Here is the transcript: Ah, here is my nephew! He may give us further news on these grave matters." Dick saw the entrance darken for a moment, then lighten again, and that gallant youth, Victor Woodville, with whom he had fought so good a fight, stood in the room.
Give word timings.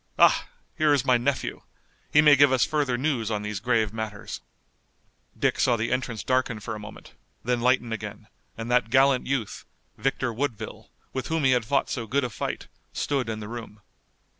Ah, 0.17 0.47
here 0.75 0.93
is 0.95 1.05
my 1.05 1.15
nephew! 1.15 1.61
He 2.11 2.21
may 2.23 2.35
give 2.35 2.51
us 2.51 2.65
further 2.65 2.97
news 2.97 3.29
on 3.29 3.43
these 3.43 3.59
grave 3.59 3.93
matters." 3.93 4.41
Dick 5.37 5.59
saw 5.59 5.75
the 5.75 5.91
entrance 5.91 6.23
darken 6.23 6.59
for 6.59 6.73
a 6.73 6.79
moment, 6.79 7.13
then 7.43 7.61
lighten 7.61 7.93
again, 7.93 8.25
and 8.57 8.71
that 8.71 8.89
gallant 8.89 9.27
youth, 9.27 9.63
Victor 9.99 10.33
Woodville, 10.33 10.89
with 11.13 11.27
whom 11.27 11.43
he 11.43 11.51
had 11.51 11.65
fought 11.65 11.87
so 11.87 12.07
good 12.07 12.23
a 12.23 12.31
fight, 12.31 12.65
stood 12.93 13.29
in 13.29 13.41
the 13.41 13.47
room. 13.47 13.79